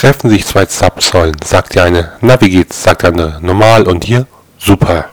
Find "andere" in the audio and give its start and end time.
3.08-3.38